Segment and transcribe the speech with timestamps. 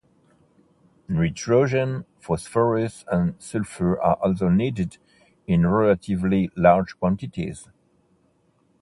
[1.09, 4.97] Nitrogen, phosphorus, and sulfur are also needed
[5.45, 7.67] in relatively large quantities.